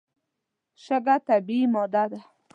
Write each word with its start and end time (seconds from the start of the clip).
شګه 0.83 1.15
طبیعي 1.27 1.65
ماده 1.73 2.03
ده. 2.11 2.19